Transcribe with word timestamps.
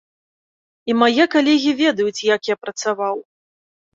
І 0.91 0.93
мае 1.01 1.23
калегі 1.35 1.71
ведаюць, 1.83 2.25
як 2.35 2.41
я 2.53 2.57
працаваў. 2.63 3.15